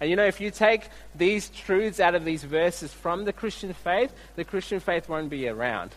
[0.00, 3.74] And you know, if you take these truths out of these verses from the Christian
[3.74, 5.90] faith, the Christian faith won't be around.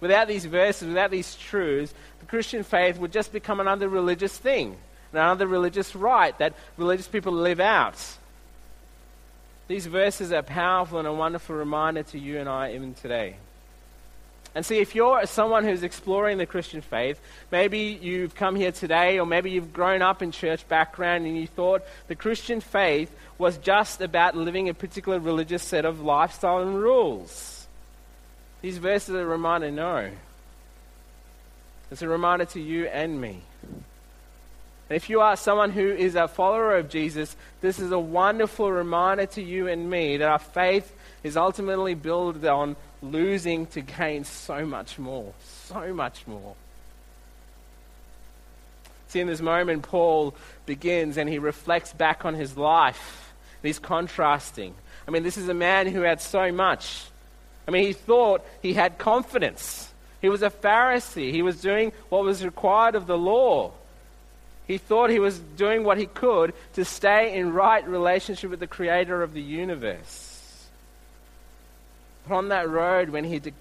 [0.00, 4.76] Without these verses, without these truths, the Christian faith would just become another religious thing
[5.12, 7.96] another religious rite that religious people live out.
[9.66, 13.36] These verses are powerful and a wonderful reminder to you and I even today.
[14.54, 17.20] And see, if you're someone who's exploring the Christian faith,
[17.52, 21.46] maybe you've come here today, or maybe you've grown up in church background and you
[21.46, 26.80] thought the Christian faith was just about living a particular religious set of lifestyle and
[26.80, 27.57] rules.
[28.60, 30.10] These verses are a reminder no.
[31.90, 33.42] It's a reminder to you and me
[34.88, 38.72] and if you are someone who is a follower of Jesus, this is a wonderful
[38.72, 44.24] reminder to you and me that our faith is ultimately built on losing to gain
[44.24, 45.34] so much more.
[45.44, 46.54] So much more.
[49.08, 53.34] See, in this moment, Paul begins and he reflects back on his life.
[53.62, 54.74] He's contrasting.
[55.06, 57.04] I mean, this is a man who had so much.
[57.68, 59.92] I mean, he thought he had confidence.
[60.22, 61.30] He was a Pharisee.
[61.30, 63.72] He was doing what was required of the law.
[64.66, 68.66] He thought he was doing what he could to stay in right relationship with the
[68.66, 70.66] creator of the universe.
[72.26, 73.52] But on that road, when he, de-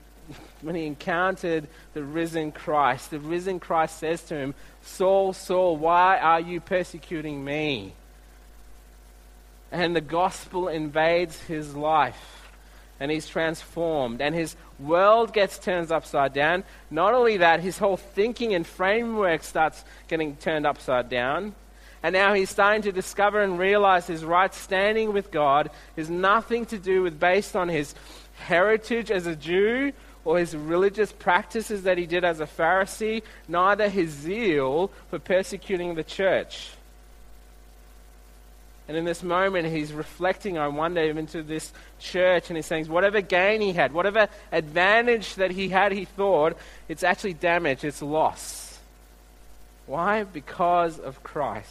[0.61, 6.17] when he encountered the risen Christ, the risen Christ says to him, Saul, Saul, why
[6.17, 7.93] are you persecuting me?
[9.69, 12.46] And the gospel invades his life
[12.99, 16.63] and he's transformed, and his world gets turned upside down.
[16.89, 21.55] Not only that, his whole thinking and framework starts getting turned upside down.
[22.03, 26.65] And now he's starting to discover and realize his right standing with God is nothing
[26.67, 27.95] to do with based on his
[28.37, 29.91] heritage as a Jew
[30.23, 35.95] or his religious practices that he did as a Pharisee, neither his zeal for persecuting
[35.95, 36.69] the church.
[38.87, 42.87] And in this moment, he's reflecting, I wonder, even to this church, and he's saying,
[42.87, 48.01] whatever gain he had, whatever advantage that he had, he thought, it's actually damage, it's
[48.01, 48.79] loss.
[49.87, 50.23] Why?
[50.23, 51.69] Because of Christ.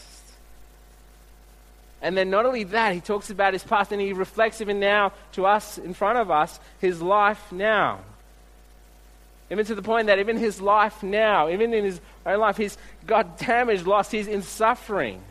[2.03, 5.13] And then not only that, he talks about his past, and he reflects even now
[5.33, 8.01] to us, in front of us, his life now.
[9.51, 12.77] Even to the point that even his life now, even in his own life, he's
[13.07, 15.23] got damage, lost, he's in suffering.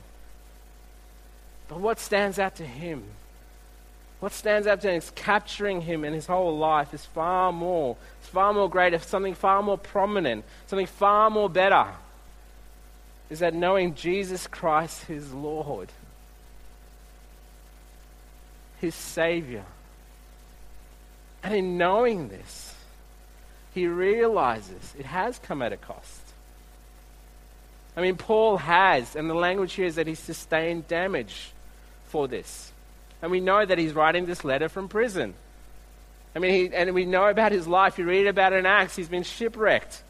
[1.67, 3.03] But what stands out to him?
[4.19, 7.97] What stands out to him is capturing him in his whole life is far more.
[8.21, 11.87] It's far more greater, something far more prominent, something far more better.
[13.29, 15.89] Is that knowing Jesus Christ, his Lord,
[18.79, 19.65] his Savior.
[21.43, 22.75] And in knowing this,
[23.73, 26.21] he realizes it has come at a cost.
[27.97, 31.51] I mean, Paul has, and the language here is that he sustained damage
[32.07, 32.71] for this.
[33.21, 35.33] And we know that he's writing this letter from prison.
[36.35, 37.97] I mean, he, and we know about his life.
[37.97, 40.03] You read about it in Acts, he's been shipwrecked.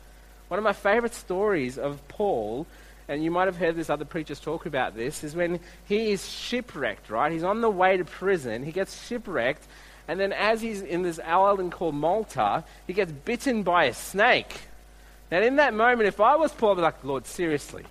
[0.48, 2.68] One of my favorite stories of Paul,
[3.08, 6.28] and you might have heard this other preachers talk about this, is when he is
[6.28, 7.32] shipwrecked, right?
[7.32, 9.66] He's on the way to prison, he gets shipwrecked,
[10.08, 14.62] and then as he's in this island called Malta, he gets bitten by a snake.
[15.32, 17.84] Now, in that moment, if I was Paul, I'd be like, Lord, seriously,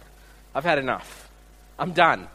[0.54, 1.28] I've had enough.
[1.78, 2.28] I'm done.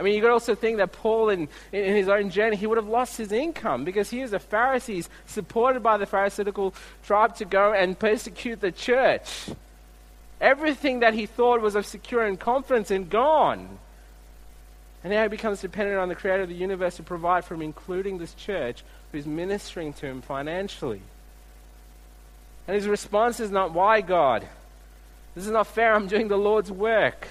[0.00, 2.78] I mean, you could also think that Paul, in, in his own journey, he would
[2.78, 7.44] have lost his income because he was a Pharisee, supported by the Pharisaical tribe to
[7.44, 9.50] go and persecute the church.
[10.40, 13.78] Everything that he thought was of secure and confidence and gone.
[15.04, 17.60] And now he becomes dependent on the creator of the universe to provide for him,
[17.60, 18.82] including this church
[19.12, 21.02] who's ministering to him financially.
[22.66, 24.48] And his response is not, Why, God?
[25.34, 25.94] This is not fair.
[25.94, 27.28] I'm doing the Lord's work.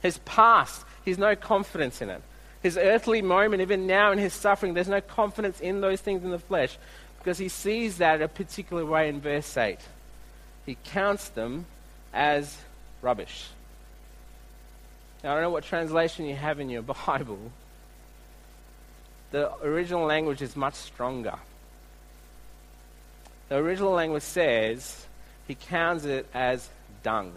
[0.00, 2.22] His past He's no confidence in it.
[2.62, 6.30] His earthly moment, even now in his suffering, there's no confidence in those things in
[6.30, 6.76] the flesh
[7.18, 9.78] because he sees that a particular way in verse 8.
[10.66, 11.66] He counts them
[12.12, 12.56] as
[13.00, 13.48] rubbish.
[15.22, 17.52] Now, I don't know what translation you have in your Bible.
[19.30, 21.34] The original language is much stronger.
[23.48, 25.06] The original language says
[25.46, 26.68] he counts it as
[27.02, 27.32] dung.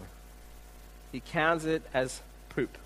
[1.10, 2.20] He counts it as
[2.50, 2.76] poop.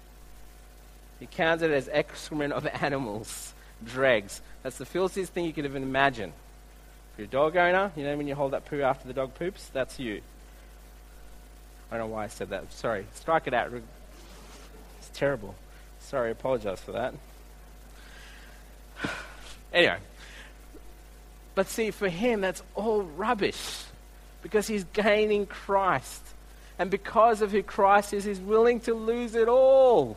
[1.19, 4.41] He counts it as excrement of animals, dregs.
[4.63, 6.33] That's the filthiest thing you could even imagine.
[7.13, 9.35] If you're a dog owner, you know when you hold that poo after the dog
[9.35, 9.71] poops?
[9.73, 10.21] That's you.
[11.91, 12.73] I don't know why I said that.
[12.73, 13.07] Sorry.
[13.15, 13.73] Strike it out.
[14.99, 15.55] It's terrible.
[16.01, 17.15] Sorry, I apologize for that.
[19.73, 19.99] Anyway.
[21.55, 23.85] But see, for him, that's all rubbish
[24.43, 26.23] because he's gaining Christ.
[26.79, 30.17] And because of who Christ is, he's willing to lose it all.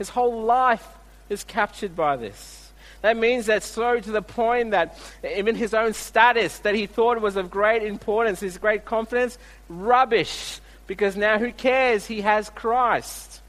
[0.00, 0.88] His whole life
[1.28, 2.72] is captured by this.
[3.02, 7.20] That means that so to the point that even his own status that he thought
[7.20, 9.36] was of great importance, his great confidence,
[9.68, 10.58] rubbish.
[10.86, 12.06] Because now who cares?
[12.06, 13.42] He has Christ.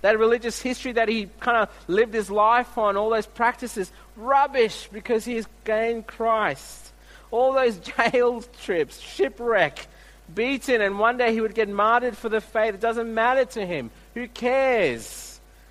[0.00, 4.88] That religious history that he kind of lived his life on, all those practices, rubbish
[4.90, 6.92] because he has gained Christ.
[7.30, 7.76] All those
[8.12, 9.86] jail trips, shipwreck,
[10.34, 12.72] beaten, and one day he would get martyred for the faith.
[12.72, 13.90] It doesn't matter to him.
[14.14, 15.23] Who cares?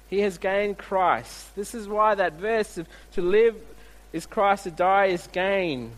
[0.09, 1.55] He has gained Christ.
[1.55, 3.55] This is why that verse of to live
[4.11, 5.91] is Christ, to die is gain.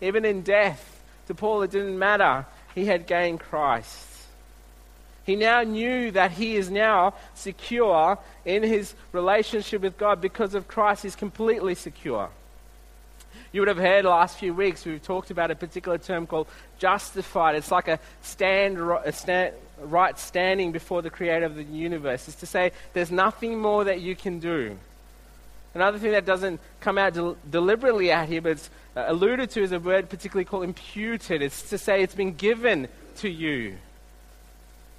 [0.00, 2.46] Even in death, to Paul it didn't matter.
[2.74, 4.06] He had gained Christ.
[5.24, 10.66] He now knew that he is now secure in his relationship with God because of
[10.66, 11.04] Christ.
[11.04, 12.30] He's completely secure.
[13.52, 16.46] You would have heard last few weeks we've talked about a particular term called
[16.78, 17.56] justified.
[17.56, 22.34] It's like a stand, a stand right standing before the creator of the universe is
[22.36, 24.76] to say there's nothing more that you can do.
[25.74, 29.62] Another thing that doesn't come out del- deliberately out here, but it's uh, alluded to
[29.62, 31.42] is a word particularly called imputed.
[31.42, 32.88] It's to say it's been given
[33.18, 33.76] to you.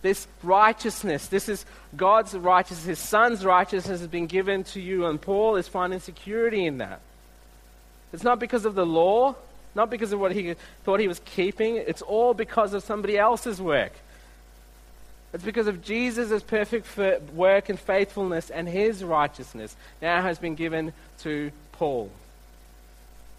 [0.01, 1.65] This righteousness, this is
[1.95, 6.65] God's righteousness, His Son's righteousness has been given to you, and Paul is finding security
[6.65, 7.01] in that.
[8.13, 9.35] It's not because of the law,
[9.75, 13.61] not because of what he thought he was keeping, it's all because of somebody else's
[13.61, 13.93] work.
[15.33, 16.97] It's because of Jesus' perfect
[17.33, 22.11] work and faithfulness and his righteousness now has been given to Paul.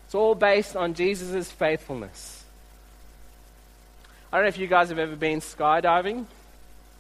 [0.07, 2.45] It's all based on Jesus' faithfulness.
[4.33, 6.25] I don't know if you guys have ever been skydiving.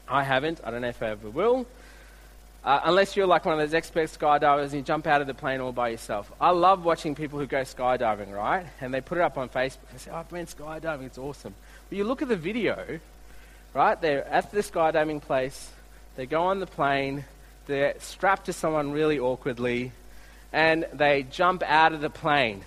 [0.08, 0.60] I haven't.
[0.62, 1.66] I don't know if I ever will.
[2.64, 5.34] Uh, unless you're like one of those expert skydivers and you jump out of the
[5.34, 6.30] plane all by yourself.
[6.40, 8.66] I love watching people who go skydiving, right?
[8.80, 11.54] And they put it up on Facebook and say, oh, I've been skydiving, it's awesome.
[11.88, 13.00] But you look at the video,
[13.74, 14.00] right?
[14.00, 15.70] They're at the skydiving place.
[16.16, 17.24] They go on the plane.
[17.66, 19.92] They're strapped to someone really awkwardly.
[20.52, 22.64] And they jump out of the plane.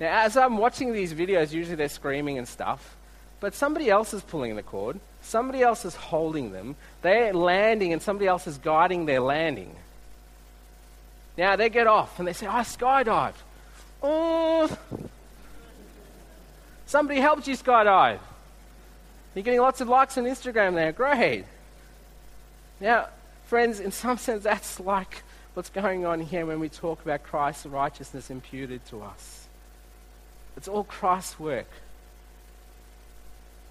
[0.00, 2.96] Now, as I'm watching these videos, usually they're screaming and stuff.
[3.38, 4.98] But somebody else is pulling the cord.
[5.22, 6.74] Somebody else is holding them.
[7.02, 9.74] They're landing and somebody else is guiding their landing.
[11.38, 13.34] Now they get off and they say, I skydived.
[14.02, 14.76] Oh,
[16.86, 18.18] somebody helped you skydive.
[19.34, 20.92] You're getting lots of likes on Instagram there.
[20.92, 21.44] Great.
[22.80, 23.08] Now,
[23.46, 25.22] friends, in some sense, that's like
[25.54, 29.46] what's going on here when we talk about Christ's righteousness imputed to us.
[30.56, 31.68] It's all Christ's work.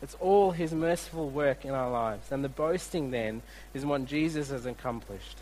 [0.02, 2.32] It's all his merciful work in our lives.
[2.32, 3.44] And the boasting then
[3.74, 5.38] is what Jesus has accomplished.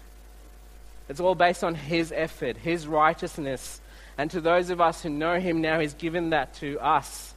[1.08, 3.80] It's all based on his effort, his righteousness.
[4.18, 7.34] And to those of us who know him now, he's given that to us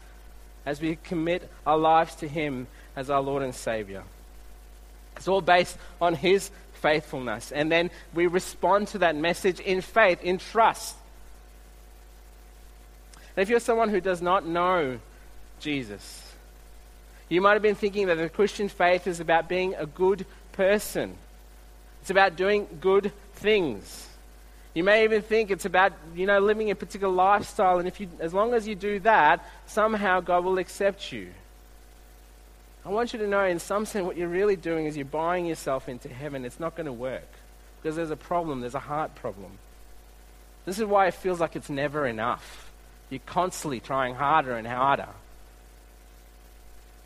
[0.65, 4.03] as we commit our lives to Him as our Lord and Savior.
[5.17, 7.53] It's all based on His faithfulness.
[7.53, 10.97] And then we respond to that message in faith, in trust.
[13.37, 14.99] And if you're someone who does not know
[15.61, 16.23] Jesus,
[17.29, 21.17] you might have been thinking that the Christian faith is about being a good person.
[22.03, 24.09] It's about doing good things.
[24.75, 28.09] You may even think it's about, you know, living a particular lifestyle, and if you,
[28.21, 31.29] as long as you do that, somehow God will accept you.
[32.85, 35.47] I want you to know, in some sense, what you're really doing is you're buying
[35.47, 36.45] yourself into heaven.
[36.45, 37.29] It's not going to work
[37.81, 39.53] because there's a problem, there's a heart problem.
[40.65, 42.71] This is why it feels like it's never enough.
[43.11, 45.09] You're constantly trying harder and harder.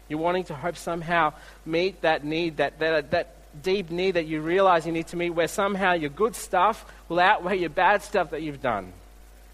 [0.08, 1.32] You're wanting to hope somehow
[1.64, 5.30] meet that need, that, that, that deep need that you realize you need to meet
[5.30, 8.92] where somehow your good stuff will outweigh your bad stuff that you've done.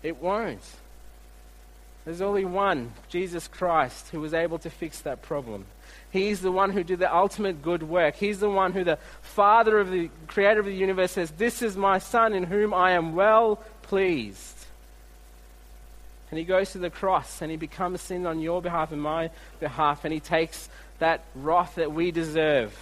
[0.03, 0.61] It won't.
[2.05, 5.67] There's only one, Jesus Christ, who was able to fix that problem.
[6.11, 8.17] He's the one who did the ultimate good work.
[8.17, 11.77] He's the one who the Father of the Creator of the universe says, This is
[11.77, 14.59] my Son in whom I am well pleased.
[16.31, 19.31] And he goes to the cross and he becomes sin on your behalf and my
[19.61, 22.77] behalf, and he takes that wrath that we deserve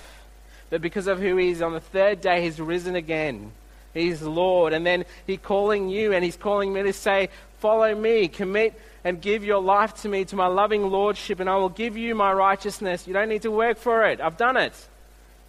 [0.71, 3.53] but because of who he is, on the third day he's risen again.
[3.93, 4.73] He's Lord.
[4.73, 9.21] And then he's calling you and he's calling me to say, Follow me, commit and
[9.21, 12.33] give your life to me, to my loving lordship, and I will give you my
[12.33, 13.07] righteousness.
[13.07, 14.21] You don't need to work for it.
[14.21, 14.73] I've done it.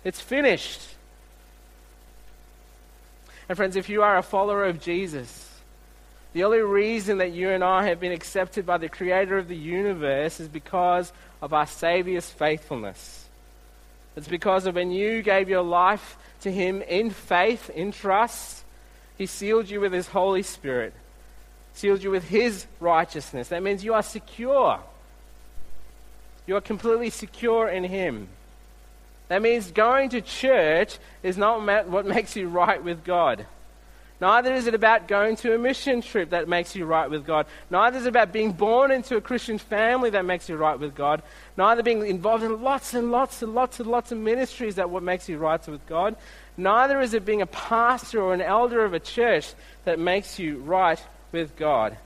[0.03, 0.81] It's finished.
[3.47, 5.49] And friends, if you are a follower of Jesus,
[6.33, 9.57] the only reason that you and I have been accepted by the creator of the
[9.57, 11.11] universe is because
[11.41, 13.25] of our Savior's faithfulness.
[14.15, 18.63] It's because of when you gave your life to Him in faith, in trust,
[19.17, 20.93] He sealed you with His Holy Spirit
[21.73, 23.49] sealed you with His righteousness.
[23.49, 24.79] That means you are secure.
[26.45, 28.27] You are completely secure in Him.
[29.27, 33.45] That means going to church is not what makes you right with God.
[34.21, 37.47] Neither is it about going to a mission trip that makes you right with God.
[37.71, 40.93] Neither is it about being born into a Christian family that makes you right with
[40.93, 41.23] God.
[41.57, 45.01] Neither being involved in lots and lots and lots and lots of ministries that what
[45.01, 46.15] makes you right with God.
[46.55, 49.55] Neither is it being a pastor or an elder of a church
[49.85, 51.97] that makes you right with God.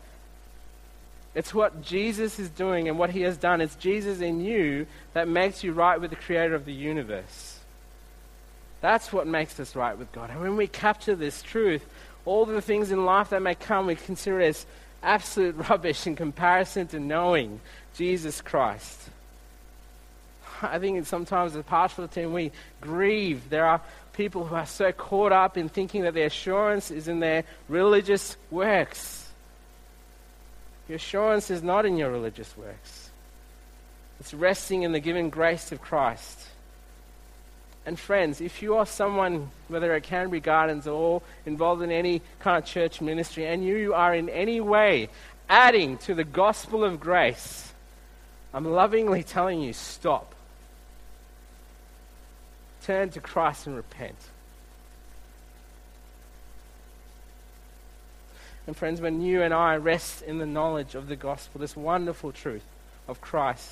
[1.34, 3.59] It's what Jesus is doing and what he has done.
[3.59, 7.59] It's Jesus in you that makes you right with the creator of the universe.
[8.80, 10.30] That's what makes us right with God.
[10.30, 11.84] And when we capture this truth,
[12.26, 14.65] all the things in life that may come, we consider as
[15.01, 17.61] absolute rubbish in comparison to knowing
[17.95, 19.09] Jesus Christ.
[20.61, 22.51] I think sometimes as part of the team, we
[22.82, 23.49] grieve.
[23.49, 23.82] There are
[24.13, 28.38] people who are so caught up in thinking that their assurance is in their religious
[28.49, 29.30] works.
[30.88, 33.09] Your assurance is not in your religious works,
[34.19, 36.47] it's resting in the given grace of Christ.
[37.86, 42.57] And friends, if you are someone, whether at Canterbury Gardens or involved in any kind
[42.57, 45.09] of church ministry, and you are in any way
[45.47, 47.73] adding to the gospel of grace,
[48.53, 50.36] I'm lovingly telling you, stop
[52.86, 54.15] turn to Christ and repent.
[58.67, 62.31] And friends, when you and I rest in the knowledge of the gospel, this wonderful
[62.31, 62.65] truth
[63.07, 63.71] of Christ,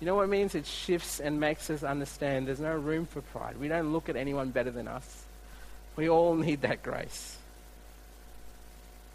[0.00, 0.54] you know what it means?
[0.54, 3.60] It shifts and makes us understand there's no room for pride.
[3.60, 5.24] We don't look at anyone better than us.
[5.94, 7.36] We all need that grace.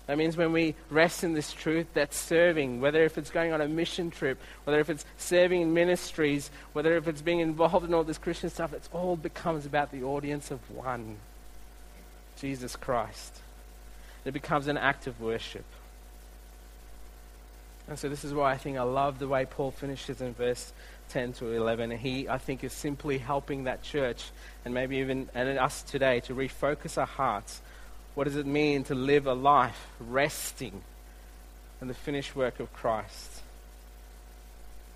[0.05, 3.61] That means when we rest in this truth, that serving, whether if it's going on
[3.61, 7.93] a mission trip, whether if it's serving in ministries, whether if it's being involved in
[7.93, 11.17] all this Christian stuff, it all becomes about the audience of one
[12.39, 13.39] Jesus Christ.
[14.25, 15.65] It becomes an act of worship.
[17.87, 20.73] And so this is why I think I love the way Paul finishes in verse
[21.09, 21.91] 10 to 11.
[21.91, 24.23] He, I think, is simply helping that church
[24.63, 27.61] and maybe even and us today to refocus our hearts
[28.15, 30.81] what does it mean to live a life resting
[31.81, 33.41] in the finished work of Christ?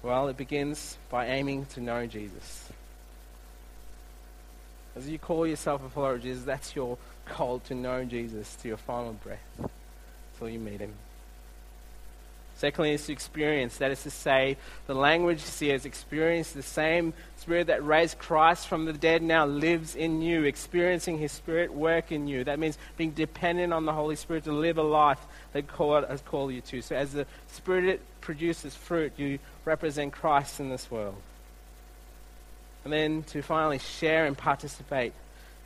[0.01, 2.69] Well, it begins by aiming to know Jesus.
[4.95, 8.69] As you call yourself a follower of Jesus, that's your call to know Jesus to
[8.69, 9.69] your final breath
[10.33, 10.93] until you meet him.
[12.59, 13.77] Secondly, is to experience.
[13.77, 18.67] That is to say, the language here is experience the same Spirit that raised Christ
[18.67, 22.43] from the dead now lives in you, experiencing His Spirit work in you.
[22.43, 26.21] That means being dependent on the Holy Spirit to live a life that God has
[26.21, 26.81] called you to.
[26.81, 31.15] So, as the Spirit produces fruit, you represent Christ in this world.
[32.83, 35.13] And then to finally share and participate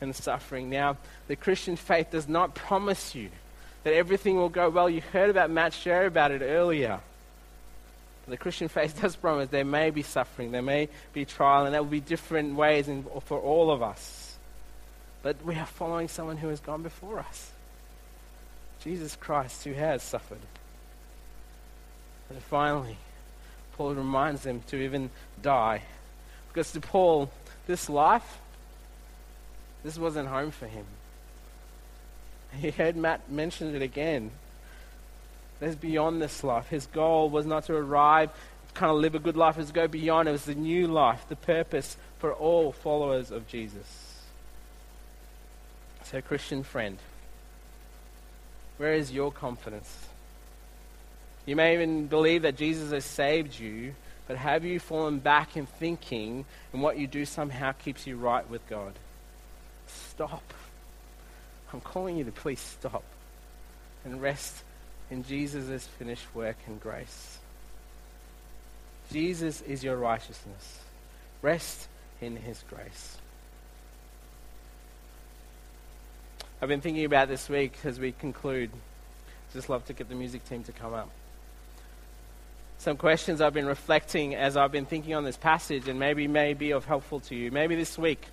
[0.00, 0.70] in the suffering.
[0.70, 3.30] Now, the Christian faith does not promise you
[3.84, 4.90] that everything will go well.
[4.90, 7.00] You heard about Matt share about it earlier.
[8.26, 11.82] The Christian faith does promise there may be suffering, there may be trial, and there
[11.82, 14.36] will be different ways in, for all of us.
[15.22, 17.52] But we are following someone who has gone before us
[18.84, 20.40] Jesus Christ, who has suffered.
[22.28, 22.98] And finally,
[23.76, 25.08] Paul reminds them to even
[25.40, 25.82] die.
[26.48, 27.30] Because to Paul,
[27.66, 28.38] this life,
[29.82, 30.84] this wasn't home for him.
[32.60, 34.30] He heard Matt mention it again.
[35.60, 36.68] There's beyond this life.
[36.68, 38.30] His goal was not to arrive,
[38.74, 40.28] kind of live a good life, it was to go beyond.
[40.28, 44.22] It was the new life, the purpose for all followers of Jesus.
[46.04, 46.98] So, Christian friend,
[48.76, 50.06] where is your confidence?
[51.46, 53.94] You may even believe that Jesus has saved you,
[54.26, 58.48] but have you fallen back in thinking and what you do somehow keeps you right
[58.48, 58.94] with God?
[59.86, 60.42] Stop.
[61.74, 63.02] I'm calling you to please stop
[64.04, 64.62] and rest
[65.10, 67.38] in Jesus' finished work and grace.
[69.12, 70.78] Jesus is your righteousness.
[71.42, 71.88] Rest
[72.20, 73.16] in his grace.
[76.62, 78.70] I've been thinking about this week as we conclude.
[79.52, 81.10] Just love to get the music team to come up.
[82.78, 86.54] Some questions I've been reflecting as I've been thinking on this passage and maybe may
[86.54, 87.50] be of helpful to you.
[87.50, 88.24] Maybe this week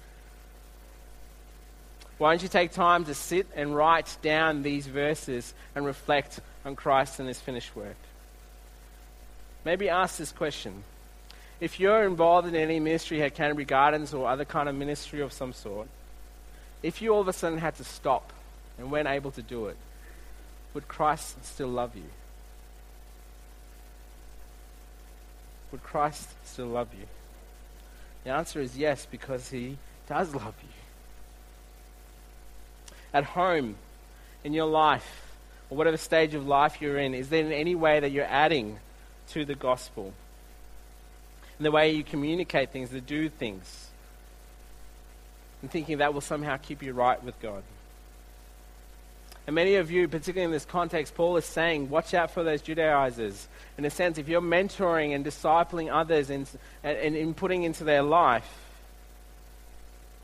[2.22, 6.76] why don't you take time to sit and write down these verses and reflect on
[6.76, 7.96] Christ and his finished work.
[9.66, 10.84] Maybe ask this question.
[11.60, 15.34] If you're involved in any ministry at Canterbury Gardens or other kind of ministry of
[15.34, 15.88] some sort,
[16.84, 18.32] if you all of a sudden had to stop
[18.78, 19.78] and weren't able to do it,
[20.76, 22.12] would Christ still love you?
[25.72, 27.08] Would Christ still love you?
[28.26, 30.81] The answer is yes, because he does love you.
[33.14, 33.76] At home,
[34.44, 35.36] in your life,
[35.70, 38.78] or whatever stage of life you're in, is there in any way that you're adding
[39.30, 40.14] to the gospel?
[41.60, 43.88] In the way you communicate things, to do things,
[45.62, 47.64] and thinking that will somehow keep you right with God.
[49.48, 52.62] And many of you, particularly in this context, Paul is saying, watch out for those
[52.62, 53.48] Judaizers.
[53.78, 56.48] In a sense, if you're mentoring and discipling others and,
[56.84, 58.48] and, and putting into their life,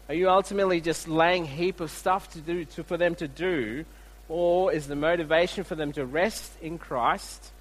[0.09, 3.85] are you ultimately just laying heap of stuff to do to, for them to do,
[4.29, 7.51] or is the motivation for them to rest in Christ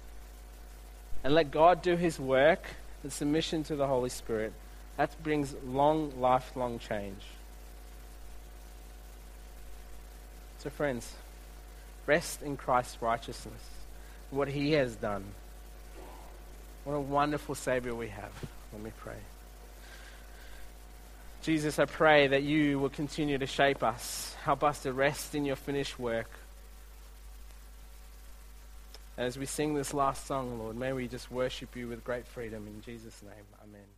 [1.23, 2.63] and let God do His work
[3.03, 4.53] in submission to the Holy Spirit?
[4.95, 7.21] That brings long, lifelong change.
[10.59, 11.13] So, friends,
[12.05, 13.61] rest in Christ's righteousness,
[14.31, 15.23] what He has done.
[16.85, 18.31] What a wonderful Savior we have.
[18.71, 19.17] Let me pray.
[21.47, 25.45] Jesus, I pray that you will continue to shape us, help us to rest in
[25.45, 26.29] your finished work.
[29.17, 32.67] As we sing this last song, Lord, may we just worship you with great freedom.
[32.67, 33.96] In Jesus' name, amen.